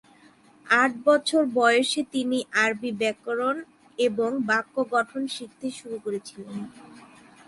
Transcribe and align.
আট 0.65 0.91
বছর 1.05 1.41
বয়সে 1.57 2.01
তিনি 2.13 2.37
আরবি 2.63 2.91
ব্যাকরণ 3.01 3.55
এবং 3.99 4.29
বাক্য 4.49 4.75
গঠন 4.93 5.21
শিখতে 5.35 5.67
শুরু 5.77 5.97
করেছিলেন। 6.05 6.59